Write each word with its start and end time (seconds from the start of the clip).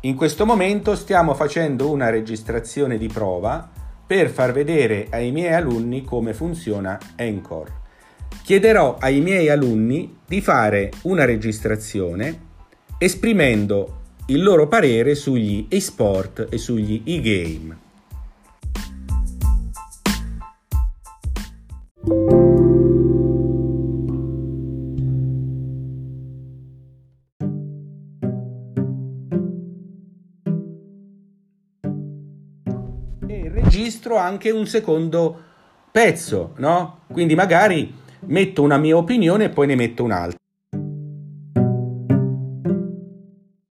In 0.00 0.16
questo 0.16 0.44
momento 0.44 0.94
stiamo 0.96 1.34
facendo 1.34 1.90
una 1.90 2.10
registrazione 2.10 2.98
di 2.98 3.08
prova 3.08 3.70
per 4.06 4.28
far 4.28 4.52
vedere 4.52 5.06
ai 5.10 5.30
miei 5.30 5.54
alunni 5.54 6.04
come 6.04 6.34
funziona 6.34 6.98
Encore. 7.16 7.82
Chiederò 8.42 8.96
ai 9.00 9.20
miei 9.20 9.48
alunni 9.48 10.18
di 10.26 10.42
fare 10.42 10.90
una 11.02 11.24
registrazione 11.24 12.52
esprimendo 12.98 14.00
il 14.26 14.42
loro 14.42 14.68
parere 14.68 15.14
sugli 15.14 15.66
e-sport 15.68 16.48
e 16.50 16.58
sugli 16.58 17.02
e-game. 17.04 17.82
E 33.26 33.48
registro 33.48 34.16
anche 34.16 34.50
un 34.50 34.66
secondo 34.66 35.42
pezzo, 35.90 36.54
no? 36.58 37.00
Quindi 37.10 37.34
magari 37.34 37.92
metto 38.26 38.62
una 38.62 38.76
mia 38.76 38.96
opinione 38.96 39.44
e 39.44 39.48
poi 39.48 39.66
ne 39.66 39.74
metto 39.74 40.04
un'altra. 40.04 40.38